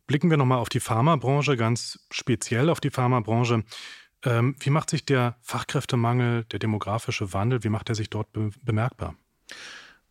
[0.08, 3.64] Blicken wir nochmal auf die Pharmabranche, ganz speziell auf die Pharmabranche.
[4.24, 8.52] Ähm, wie macht sich der Fachkräftemangel, der demografische Wandel, wie macht er sich dort be
[8.64, 9.16] bemerkbar?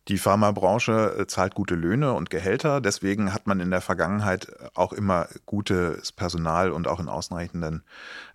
[0.07, 2.79] Die Pharmabranche äh, zahlt gute Löhne und Gehälter.
[2.79, 7.83] Deswegen hat man in der Vergangenheit äh, auch immer gutes Personal und auch in ausreichenden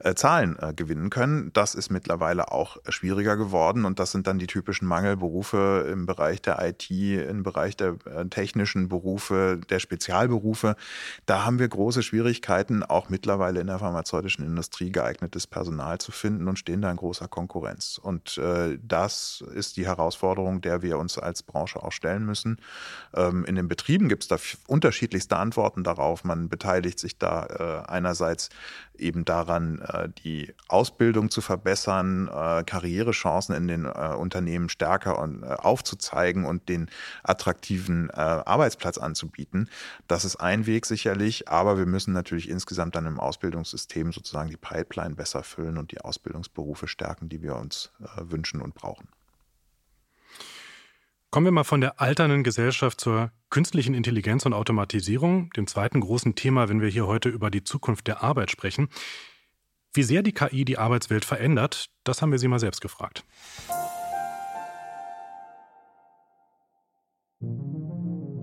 [0.00, 1.52] äh, Zahlen gewinnen können.
[1.52, 6.42] Das ist mittlerweile auch schwieriger geworden und das sind dann die typischen Mangelberufe im Bereich
[6.42, 7.96] der IT, im Bereich der
[8.30, 10.76] technischen Berufe, der Spezialberufe.
[11.26, 16.48] Da haben wir große Schwierigkeiten, auch mittlerweile in der pharmazeutischen Industrie geeignetes Personal zu finden
[16.48, 17.98] und stehen da in großer Konkurrenz.
[18.02, 18.40] Und
[18.82, 22.58] das ist die Herausforderung, der wir uns als Branche Branche auch stellen müssen.
[23.14, 26.24] Ähm, in den Betrieben gibt es da unterschiedlichste Antworten darauf.
[26.24, 28.48] Man beteiligt sich da äh, einerseits
[28.96, 35.18] eben daran, äh, die Ausbildung zu verbessern, äh, Karrierechancen in den Unternehmen stärker
[35.64, 36.88] aufzuzeigen und den
[37.22, 39.68] attraktiven Arbeitsplatz anzubieten.
[40.06, 44.56] Das ist ein Weg sicherlich, aber wir müssen natürlich insgesamt dann im Ausbildungssystem sozusagen die
[44.56, 49.08] Pipeline besser füllen und die Ausbildungsberufe stärken, die wir uns wünschen und brauchen.
[51.30, 56.34] Kommen wir mal von der alternden Gesellschaft zur künstlichen Intelligenz und Automatisierung, dem zweiten großen
[56.34, 58.88] Thema, wenn wir hier heute über die Zukunft der Arbeit sprechen.
[59.92, 63.24] Wie sehr die KI die Arbeitswelt verändert, das haben wir Sie mal selbst gefragt.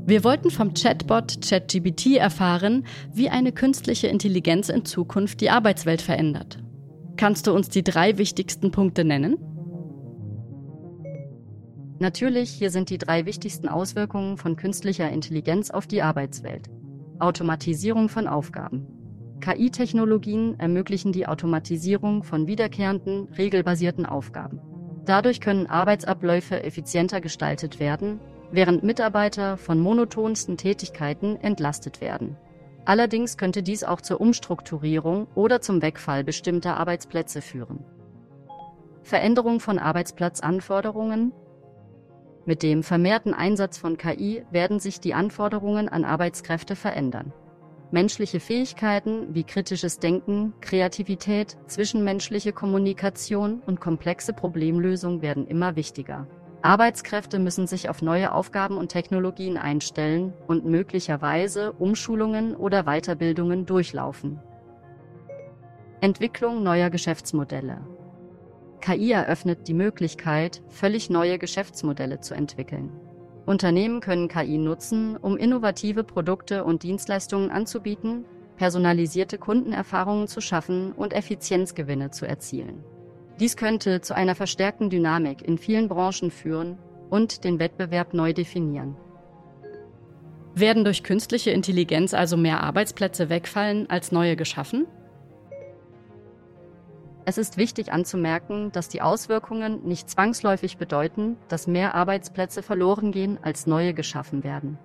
[0.06, 6.63] Wir wollten vom Chatbot ChatGBT erfahren, wie eine künstliche Intelligenz in Zukunft die Arbeitswelt verändert.
[7.17, 9.57] Kannst du uns die drei wichtigsten Punkte nennen?
[11.99, 16.69] Natürlich, hier sind die drei wichtigsten Auswirkungen von künstlicher Intelligenz auf die Arbeitswelt.
[17.19, 18.86] Automatisierung von Aufgaben.
[19.41, 24.62] KI-Technologien ermöglichen die Automatisierung von wiederkehrenden, regelbasierten Aufgaben.
[25.05, 28.19] Dadurch können Arbeitsabläufe effizienter gestaltet werden,
[28.51, 32.38] während Mitarbeiter von monotonsten Tätigkeiten entlastet werden.
[32.86, 37.83] Allerdings könnte dies auch zur Umstrukturierung oder zum Wegfall bestimmter Arbeitsplätze führen.
[39.01, 41.33] Veränderung von Arbeitsplatzanforderungen
[42.47, 47.33] mit dem vermehrten Einsatz von KI werden sich die Anforderungen an Arbeitskräfte verändern.
[47.91, 56.25] Menschliche Fähigkeiten wie kritisches Denken, Kreativität, zwischenmenschliche Kommunikation und komplexe Problemlösung werden immer wichtiger.
[56.62, 64.39] Arbeitskräfte müssen sich auf neue Aufgaben und Technologien einstellen und möglicherweise Umschulungen oder Weiterbildungen durchlaufen.
[65.99, 67.81] Entwicklung neuer Geschäftsmodelle.
[68.81, 72.91] KI eröffnet die Möglichkeit, völlig neue Geschäftsmodelle zu entwickeln.
[73.45, 78.25] Unternehmen können KI nutzen, um innovative Produkte und Dienstleistungen anzubieten,
[78.57, 82.83] personalisierte Kundenerfahrungen zu schaffen und Effizienzgewinne zu erzielen.
[83.39, 86.77] Dies könnte zu einer verstärkten Dynamik in vielen Branchen führen
[87.09, 88.97] und den Wettbewerb neu definieren.
[90.55, 94.87] Werden durch künstliche Intelligenz also mehr Arbeitsplätze wegfallen als neue geschaffen?
[97.27, 103.37] Es ist wichtig anzumerken, dass die Auswirkungen nicht zwangsläufig bedeuten, dass mehr Arbeitsplätze verloren gehen
[103.41, 104.79] als neue geschaffen werden.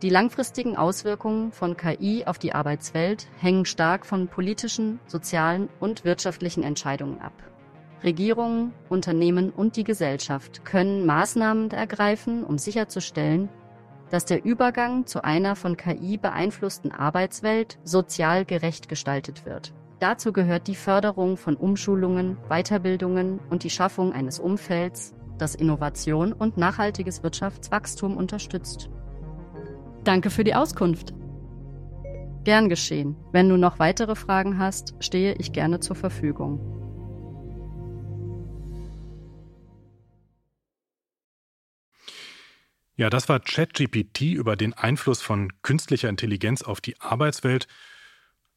[0.00, 6.62] Die langfristigen Auswirkungen von KI auf die Arbeitswelt hängen stark von politischen, sozialen und wirtschaftlichen
[6.62, 7.34] Entscheidungen ab.
[8.02, 13.50] Regierungen, Unternehmen und die Gesellschaft können Maßnahmen ergreifen, um sicherzustellen,
[14.08, 19.74] dass der Übergang zu einer von KI beeinflussten Arbeitswelt sozial gerecht gestaltet wird.
[20.02, 26.56] Dazu gehört die Förderung von Umschulungen, Weiterbildungen und die Schaffung eines Umfelds, das Innovation und
[26.56, 28.90] nachhaltiges Wirtschaftswachstum unterstützt.
[30.02, 31.14] Danke für die Auskunft.
[32.42, 33.14] Gern geschehen.
[33.30, 36.58] Wenn du noch weitere Fragen hast, stehe ich gerne zur Verfügung.
[42.96, 47.68] Ja, das war ChatGPT über den Einfluss von künstlicher Intelligenz auf die Arbeitswelt.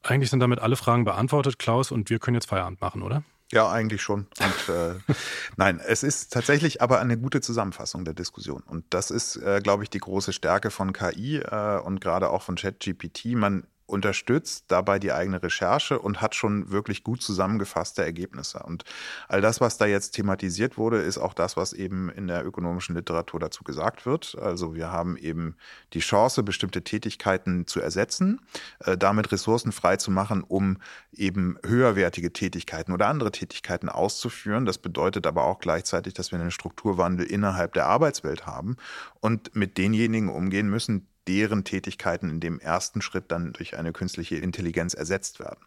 [0.06, 3.24] Eigentlich sind damit alle Fragen beantwortet, Klaus, und wir können jetzt Feierabend machen, oder?
[3.52, 4.28] Ja, eigentlich schon.
[4.40, 4.96] Und, äh,
[5.58, 8.62] nein, es ist tatsächlich aber eine gute Zusammenfassung der Diskussion.
[8.62, 12.42] Und das ist, äh, glaube ich, die große Stärke von KI äh, und gerade auch
[12.42, 13.36] von ChatGPT.
[13.36, 18.60] Man unterstützt dabei die eigene Recherche und hat schon wirklich gut zusammengefasste Ergebnisse.
[18.60, 18.84] Und
[19.28, 22.96] all das, was da jetzt thematisiert wurde, ist auch das, was eben in der ökonomischen
[22.96, 24.38] Literatur dazu gesagt wird.
[24.42, 25.56] Also wir haben eben
[25.94, 28.42] die Chance, bestimmte Tätigkeiten zu ersetzen,
[28.80, 30.78] äh, damit Ressourcen frei zu machen, um
[31.12, 34.66] eben höherwertige Tätigkeiten oder andere Tätigkeiten auszuführen.
[34.66, 38.78] Das bedeutet aber auch gleichzeitig, dass wir einen Strukturwandel innerhalb der Arbeitswelt haben
[39.20, 44.36] und mit denjenigen umgehen müssen, deren Tätigkeiten in dem ersten Schritt dann durch eine künstliche
[44.36, 45.60] Intelligenz ersetzt werden.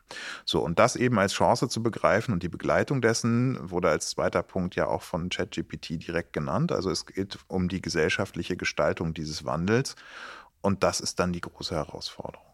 [0.45, 4.43] So, und das eben als Chance zu begreifen und die Begleitung dessen wurde als zweiter
[4.43, 6.73] Punkt ja auch von ChatGPT direkt genannt.
[6.73, 9.97] Also es geht um die gesellschaftliche Gestaltung dieses Wandels
[10.61, 12.47] und das ist dann die große Herausforderung.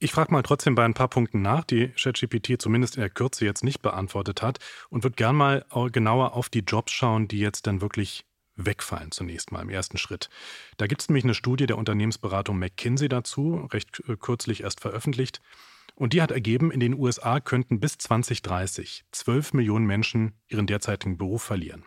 [0.00, 3.44] Ich frage mal trotzdem bei ein paar Punkten nach, die ChatGPT zumindest in der Kürze
[3.44, 4.58] jetzt nicht beantwortet hat
[4.90, 8.24] und würde gern mal genauer auf die Jobs schauen, die jetzt dann wirklich
[8.58, 10.28] wegfallen zunächst mal im ersten Schritt.
[10.76, 15.40] Da gibt es nämlich eine Studie der Unternehmensberatung McKinsey dazu, recht äh, kürzlich erst veröffentlicht.
[15.94, 21.16] Und die hat ergeben, in den USA könnten bis 2030 12 Millionen Menschen ihren derzeitigen
[21.16, 21.84] Beruf verlieren.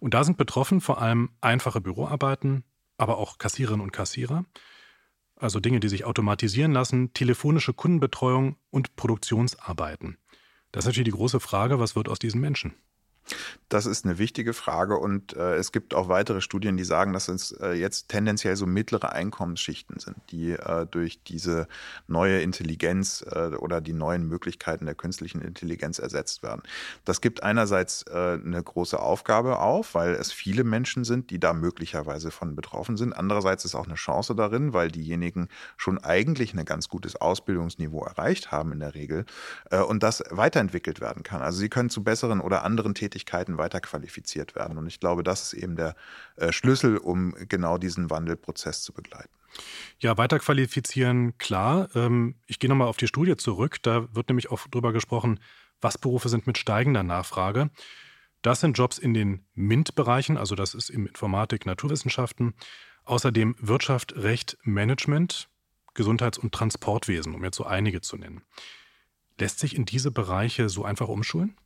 [0.00, 2.64] Und da sind betroffen vor allem einfache Büroarbeiten,
[2.98, 4.44] aber auch Kassiererinnen und Kassierer,
[5.34, 10.18] also Dinge, die sich automatisieren lassen, telefonische Kundenbetreuung und Produktionsarbeiten.
[10.72, 12.74] Das ist natürlich die große Frage, was wird aus diesen Menschen?
[13.68, 17.26] Das ist eine wichtige Frage und äh, es gibt auch weitere Studien, die sagen, dass
[17.26, 21.66] es äh, jetzt tendenziell so mittlere Einkommensschichten sind, die äh, durch diese
[22.06, 26.62] neue Intelligenz äh, oder die neuen Möglichkeiten der künstlichen Intelligenz ersetzt werden.
[27.04, 31.52] Das gibt einerseits äh, eine große Aufgabe auf, weil es viele Menschen sind, die da
[31.52, 33.14] möglicherweise von betroffen sind.
[33.14, 38.52] Andererseits ist auch eine Chance darin, weil diejenigen schon eigentlich ein ganz gutes Ausbildungsniveau erreicht
[38.52, 39.26] haben in der Regel
[39.72, 41.42] äh, und das weiterentwickelt werden kann.
[41.42, 44.76] Also sie können zu besseren oder anderen Tätigkeiten Tätigkeiten weiter qualifiziert werden.
[44.76, 45.94] Und ich glaube, das ist eben der
[46.36, 49.30] äh, Schlüssel, um genau diesen Wandelprozess zu begleiten.
[49.98, 51.88] Ja, weiter qualifizieren, klar.
[51.94, 53.78] Ähm, ich gehe nochmal auf die Studie zurück.
[53.82, 55.40] Da wird nämlich auch drüber gesprochen,
[55.80, 57.70] was Berufe sind mit steigender Nachfrage.
[58.42, 62.54] Das sind Jobs in den MINT-Bereichen, also das ist im Informatik, Naturwissenschaften,
[63.04, 65.48] außerdem Wirtschaft, Recht, Management,
[65.94, 68.42] Gesundheits- und Transportwesen, um jetzt so einige zu nennen.
[69.38, 71.56] Lässt sich in diese Bereiche so einfach umschulen?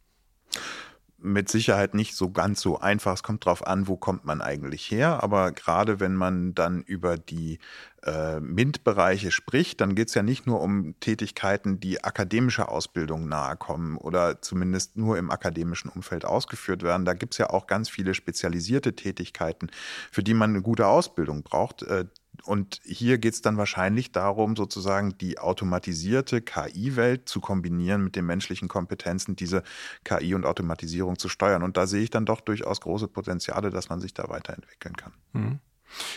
[1.23, 3.15] Mit Sicherheit nicht so ganz so einfach.
[3.15, 5.23] Es kommt darauf an, wo kommt man eigentlich her.
[5.23, 7.59] Aber gerade wenn man dann über die
[8.05, 13.57] äh, MINT-Bereiche spricht, dann geht es ja nicht nur um Tätigkeiten, die akademischer Ausbildung nahe
[13.57, 17.05] kommen oder zumindest nur im akademischen Umfeld ausgeführt werden.
[17.05, 19.71] Da gibt es ja auch ganz viele spezialisierte Tätigkeiten,
[20.11, 22.07] für die man eine gute Ausbildung braucht, äh,
[22.45, 28.27] und hier geht es dann wahrscheinlich darum, sozusagen die automatisierte KI-Welt zu kombinieren mit den
[28.27, 29.63] menschlichen Kompetenzen, diese
[30.05, 31.63] KI und Automatisierung zu steuern.
[31.63, 35.13] Und da sehe ich dann doch durchaus große Potenziale, dass man sich da weiterentwickeln kann.
[35.33, 35.59] Mhm.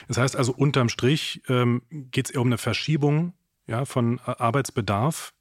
[0.08, 3.34] Das heißt also, unterm Strich ähm, geht es eher um eine Verschiebung
[3.66, 5.34] ja, von Arbeitsbedarf.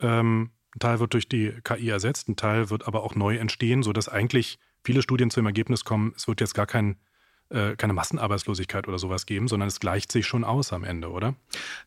[0.00, 3.82] Ähm, ein Teil wird durch die KI ersetzt, ein Teil wird aber auch neu entstehen,
[3.82, 6.96] sodass eigentlich viele Studien zu dem Ergebnis kommen, es wird jetzt gar kein
[7.52, 11.34] äh, keine Massenarbeitslosigkeit oder sowas geben, sondern es gleicht sich schon aus am Ende, oder?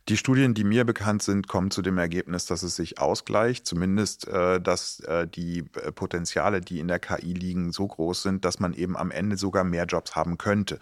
[0.10, 4.28] Die Studien, die mir bekannt sind, kommen zu dem Ergebnis, dass es sich ausgleicht, zumindest,
[4.28, 8.60] äh, dass äh, die äh, Potenziale, die in der KI liegen, so groß sind, dass
[8.60, 10.80] man eben am Ende sogar mehr Jobs haben könnte.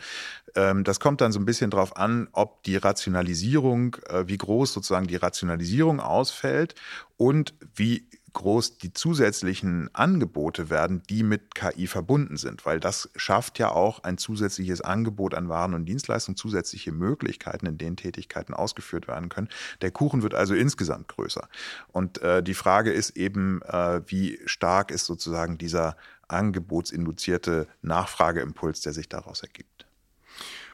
[0.56, 4.74] Ähm, das kommt dann so ein bisschen darauf an, ob die Rationalisierung, äh, wie groß
[4.74, 6.76] sozusagen die Rationalisierung ausfällt
[7.18, 13.60] und wie groß die zusätzlichen Angebote werden, die mit KI verbunden sind, weil das schafft
[13.60, 19.08] ja auch ein zusätzliches Angebot an Waren und Dienstleistungen, zusätzliche Möglichkeiten, in denen Tätigkeiten ausgeführt
[19.08, 19.50] werden können.
[19.82, 21.48] Der Kuchen wird also insgesamt größer.
[21.92, 25.96] Und äh, die Frage ist eben, äh, wie stark ist sozusagen dieser
[26.28, 29.86] angebotsinduzierte Nachfrageimpuls, der sich daraus ergibt.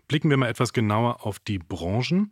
[0.08, 2.32] Blicken wir mal etwas genauer auf die Branchen.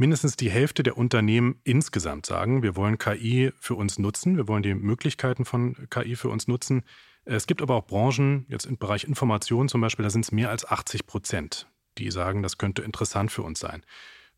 [0.00, 4.62] Mindestens die Hälfte der Unternehmen insgesamt sagen, wir wollen KI für uns nutzen, wir wollen
[4.62, 6.84] die Möglichkeiten von KI für uns nutzen.
[7.26, 10.48] Es gibt aber auch Branchen, jetzt im Bereich Information zum Beispiel, da sind es mehr
[10.48, 13.84] als 80 Prozent, die sagen, das könnte interessant für uns sein.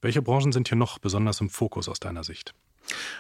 [0.01, 2.57] Welche Branchen sind hier noch besonders im Fokus aus deiner Sicht?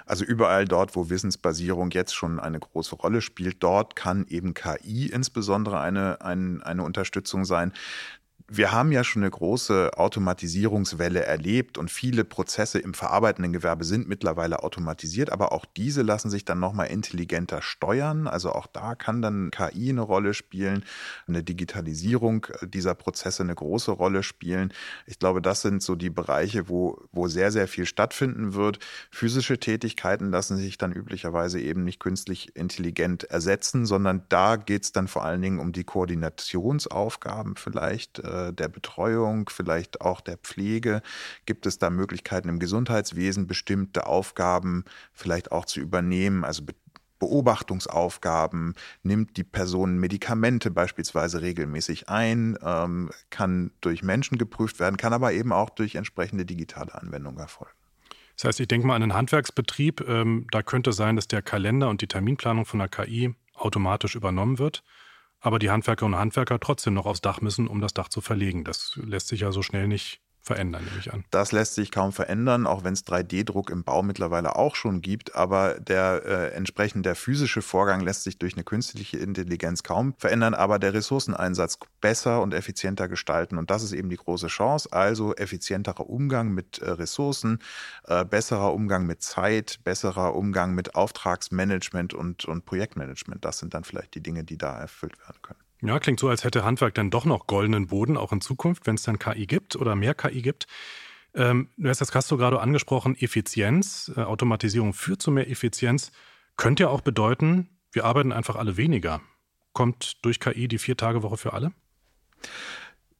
[0.04, 5.06] Also überall dort, wo Wissensbasierung jetzt schon eine große Rolle spielt, dort kann eben KI
[5.06, 7.72] insbesondere eine, eine, eine Unterstützung sein.
[8.54, 14.10] Wir haben ja schon eine große Automatisierungswelle erlebt und viele Prozesse im verarbeitenden Gewerbe sind
[14.10, 18.26] mittlerweile automatisiert, aber auch diese lassen sich dann nochmal intelligenter steuern.
[18.26, 20.84] Also auch da kann dann KI eine Rolle spielen,
[21.26, 24.74] eine Digitalisierung dieser Prozesse eine große Rolle spielen.
[25.06, 28.80] Ich glaube, das sind so die Bereiche, wo, wo sehr, sehr viel stattfinden wird.
[29.10, 34.92] Physische Tätigkeiten lassen sich dann üblicherweise eben nicht künstlich intelligent ersetzen, sondern da geht es
[34.92, 41.02] dann vor allen Dingen um die Koordinationsaufgaben vielleicht äh, der Betreuung, vielleicht auch der Pflege?
[41.46, 46.44] Gibt es da Möglichkeiten im Gesundheitswesen, bestimmte Aufgaben vielleicht auch zu übernehmen?
[46.44, 46.62] Also
[47.22, 48.74] Beobachtungsaufgaben,
[49.04, 55.32] nimmt die Person Medikamente beispielsweise regelmäßig ein, ähm, kann durch Menschen geprüft werden, kann aber
[55.32, 57.76] eben auch durch entsprechende digitale Anwendungen erfolgen.
[58.34, 61.90] Das heißt, ich denke mal an einen Handwerksbetrieb, ähm, da könnte sein, dass der Kalender
[61.90, 64.82] und die Terminplanung von der KI automatisch übernommen wird
[65.42, 68.64] aber die Handwerkerinnen und Handwerker trotzdem noch aufs Dach müssen, um das Dach zu verlegen.
[68.64, 71.24] Das lässt sich ja so schnell nicht verändern, nehme ich an.
[71.30, 75.36] Das lässt sich kaum verändern, auch wenn es 3D-Druck im Bau mittlerweile auch schon gibt.
[75.36, 80.54] Aber der äh, entsprechend der physische Vorgang lässt sich durch eine künstliche Intelligenz kaum verändern,
[80.54, 83.56] aber der Ressourceneinsatz besser und effizienter gestalten.
[83.56, 84.92] Und das ist eben die große Chance.
[84.92, 87.60] Also effizienterer Umgang mit äh, Ressourcen,
[88.08, 93.44] äh, besserer Umgang mit Zeit, besserer Umgang mit Auftragsmanagement und, und Projektmanagement.
[93.44, 95.60] Das sind dann vielleicht die Dinge, die da erfüllt werden können.
[95.84, 98.94] Ja, klingt so, als hätte Handwerk dann doch noch goldenen Boden, auch in Zukunft, wenn
[98.94, 100.66] es dann KI gibt oder mehr KI gibt.
[101.34, 106.12] Ähm, du hast das Castro gerade angesprochen, Effizienz, äh, Automatisierung führt zu mehr Effizienz.
[106.56, 109.20] Könnte ja auch bedeuten, wir arbeiten einfach alle weniger.
[109.72, 111.72] Kommt durch KI die Vier-Tage-Woche für alle?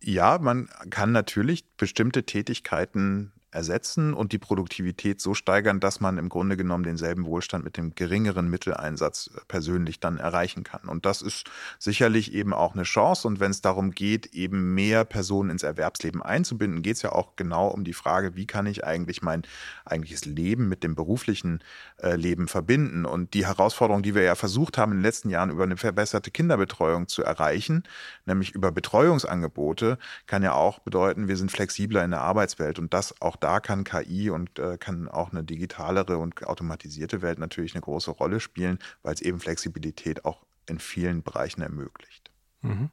[0.00, 6.28] Ja, man kann natürlich bestimmte Tätigkeiten ersetzen und die Produktivität so steigern, dass man im
[6.28, 10.88] Grunde genommen denselben Wohlstand mit dem geringeren Mitteleinsatz äh, persönlich dann erreichen kann.
[10.88, 11.44] Und das ist
[11.78, 13.28] sicherlich eben auch eine Chance.
[13.28, 17.36] Und wenn es darum geht, eben mehr Personen ins Erwerbsleben einzubinden, geht es ja auch
[17.36, 19.42] genau um die Frage, wie kann ich eigentlich mein
[19.84, 21.62] eigentliches Leben mit dem beruflichen
[21.98, 23.04] äh, Leben verbinden.
[23.04, 26.30] Und die Herausforderung, die wir ja versucht haben in den letzten Jahren über eine verbesserte
[26.30, 27.84] Kinderbetreuung zu erreichen,
[28.24, 33.20] nämlich über Betreuungsangebote, kann ja auch bedeuten, wir sind flexibler in der Arbeitswelt und das
[33.20, 37.82] auch da kann KI und äh, kann auch eine digitalere und automatisierte Welt natürlich eine
[37.82, 42.30] große Rolle spielen, weil es eben Flexibilität auch in vielen Bereichen ermöglicht.
[42.60, 42.90] Mhm.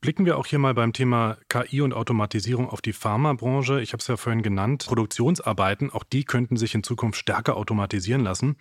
[0.00, 3.80] Blicken wir auch hier mal beim Thema KI und Automatisierung auf die Pharmabranche.
[3.80, 4.86] Ich habe es ja vorhin genannt.
[4.86, 8.56] Produktionsarbeiten, auch die könnten sich in Zukunft stärker automatisieren lassen.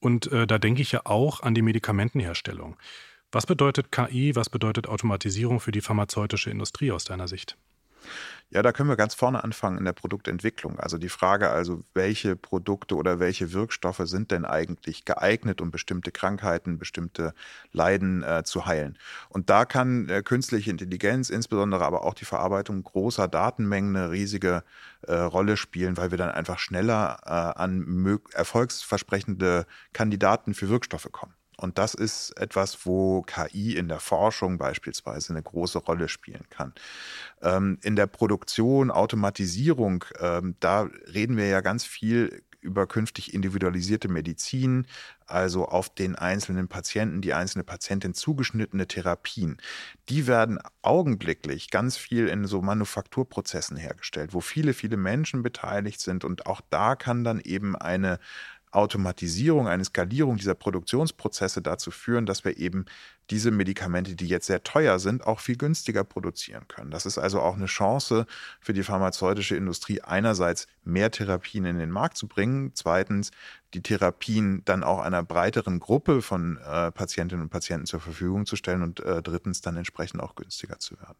[0.00, 2.78] Und äh, da denke ich ja auch an die Medikamentenherstellung.
[3.30, 7.58] Was bedeutet KI, was bedeutet Automatisierung für die pharmazeutische Industrie aus deiner Sicht?
[8.50, 10.80] Ja, da können wir ganz vorne anfangen in der Produktentwicklung.
[10.80, 16.12] Also die Frage also, welche Produkte oder welche Wirkstoffe sind denn eigentlich geeignet, um bestimmte
[16.12, 17.34] Krankheiten, bestimmte
[17.72, 18.96] Leiden äh, zu heilen.
[19.28, 24.64] Und da kann äh, künstliche Intelligenz, insbesondere aber auch die Verarbeitung großer Datenmengen eine riesige
[25.02, 31.34] äh, Rolle spielen, weil wir dann einfach schneller äh, an erfolgsversprechende Kandidaten für Wirkstoffe kommen.
[31.60, 36.72] Und das ist etwas, wo KI in der Forschung beispielsweise eine große Rolle spielen kann.
[37.42, 44.08] Ähm, in der Produktion, Automatisierung, ähm, da reden wir ja ganz viel über künftig individualisierte
[44.08, 44.86] Medizin,
[45.26, 49.58] also auf den einzelnen Patienten, die einzelne Patientin zugeschnittene Therapien.
[50.08, 56.24] Die werden augenblicklich ganz viel in so Manufakturprozessen hergestellt, wo viele, viele Menschen beteiligt sind.
[56.24, 58.18] Und auch da kann dann eben eine
[58.70, 62.84] Automatisierung, eine Skalierung dieser Produktionsprozesse dazu führen, dass wir eben
[63.30, 66.90] diese Medikamente, die jetzt sehr teuer sind, auch viel günstiger produzieren können.
[66.90, 68.26] Das ist also auch eine Chance
[68.60, 73.30] für die pharmazeutische Industrie, einerseits mehr Therapien in den Markt zu bringen, zweitens
[73.74, 78.56] die Therapien dann auch einer breiteren Gruppe von äh, Patientinnen und Patienten zur Verfügung zu
[78.56, 81.18] stellen und äh, drittens dann entsprechend auch günstiger zu werden.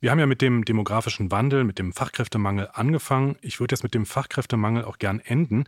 [0.00, 3.36] Wir haben ja mit dem demografischen Wandel, mit dem Fachkräftemangel angefangen.
[3.40, 5.64] Ich würde jetzt mit dem Fachkräftemangel auch gern enden.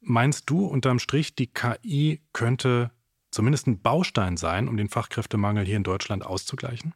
[0.00, 2.92] Meinst du unterm Strich, die KI könnte
[3.30, 6.94] zumindest ein Baustein sein, um den Fachkräftemangel hier in Deutschland auszugleichen?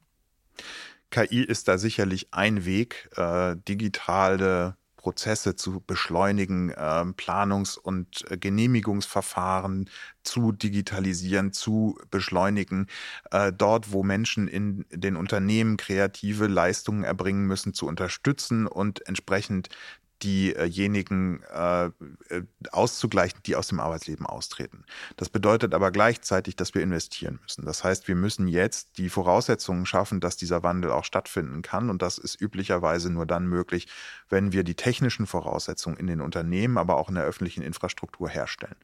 [1.10, 8.36] KI ist da sicherlich ein Weg, äh, digitale Prozesse zu beschleunigen, äh, Planungs- und äh,
[8.36, 9.88] Genehmigungsverfahren
[10.22, 12.86] zu digitalisieren, zu beschleunigen,
[13.30, 19.70] äh, dort, wo Menschen in den Unternehmen kreative Leistungen erbringen müssen, zu unterstützen und entsprechend
[20.22, 21.90] diejenigen äh, äh,
[22.72, 24.84] auszugleichen, die aus dem Arbeitsleben austreten.
[25.16, 27.64] Das bedeutet aber gleichzeitig, dass wir investieren müssen.
[27.64, 31.88] Das heißt, wir müssen jetzt die Voraussetzungen schaffen, dass dieser Wandel auch stattfinden kann.
[31.90, 33.86] Und das ist üblicherweise nur dann möglich,
[34.30, 38.76] wenn wir die technischen Voraussetzungen in den Unternehmen, aber auch in der öffentlichen Infrastruktur herstellen.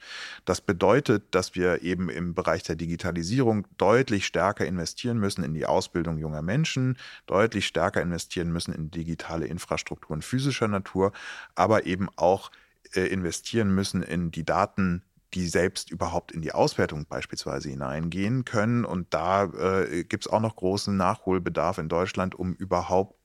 [0.44, 5.66] Das bedeutet, dass wir eben im Bereich der Digitalisierung deutlich stärker investieren müssen in die
[5.66, 11.12] Ausbildung junger Menschen, deutlich stärker investieren müssen in digitale Infrastrukturen physischer Natur
[11.55, 12.51] aber eben auch
[12.94, 15.03] äh, investieren müssen in die Daten,
[15.34, 18.84] die selbst überhaupt in die Auswertung beispielsweise hineingehen können.
[18.84, 23.16] Und da äh, gibt es auch noch großen Nachholbedarf in Deutschland, um überhaupt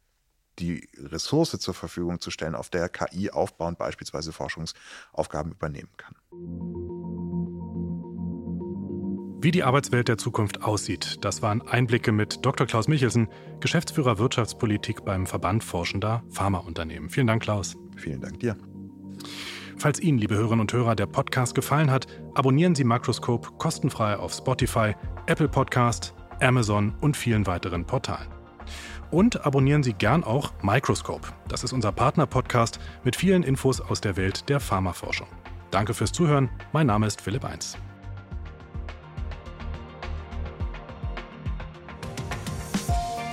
[0.59, 6.15] die Ressource zur Verfügung zu stellen, auf der KI aufbauend beispielsweise Forschungsaufgaben übernehmen kann.
[9.43, 12.67] Wie die Arbeitswelt der Zukunft aussieht, das waren Einblicke mit Dr.
[12.67, 13.27] Klaus Michelsen,
[13.59, 17.09] Geschäftsführer Wirtschaftspolitik beim Verband Forschender Pharmaunternehmen.
[17.09, 17.75] Vielen Dank, Klaus.
[17.95, 18.55] Vielen Dank dir.
[19.77, 24.31] Falls Ihnen, liebe Hörerinnen und Hörer, der Podcast gefallen hat, abonnieren Sie Makroskop kostenfrei auf
[24.31, 24.93] Spotify,
[25.25, 28.27] Apple Podcast, Amazon und vielen weiteren Portalen.
[29.12, 31.28] Und abonnieren Sie gern auch Microscope.
[31.49, 35.28] Das ist unser Partner-Podcast mit vielen Infos aus der Welt der Pharmaforschung.
[35.70, 36.49] Danke fürs Zuhören.
[36.72, 37.78] Mein Name ist Philipp Eins.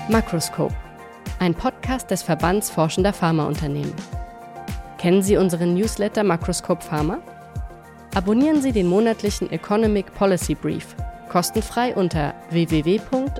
[0.08, 0.74] Makroskop,
[1.38, 3.92] ein Podcast des Verbands Forschender Pharmaunternehmen.
[4.96, 7.18] Kennen Sie unseren Newsletter Makroskop Pharma?
[8.14, 10.96] Abonnieren Sie den monatlichen Economic Policy Brief
[11.28, 13.30] kostenfrei unter www.vfa.de.